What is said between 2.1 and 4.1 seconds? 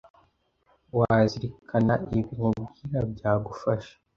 ibi nkubwira byagufasha